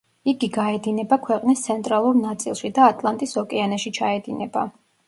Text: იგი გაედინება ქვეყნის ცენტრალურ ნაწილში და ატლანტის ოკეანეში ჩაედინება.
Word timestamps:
იგი 0.31 0.47
გაედინება 0.55 1.19
ქვეყნის 1.27 1.61
ცენტრალურ 1.67 2.17
ნაწილში 2.25 2.73
და 2.79 2.89
ატლანტის 2.95 3.39
ოკეანეში 3.45 3.97
ჩაედინება. 4.01 4.69